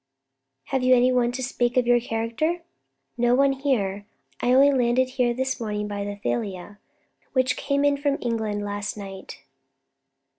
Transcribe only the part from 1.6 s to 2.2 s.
to your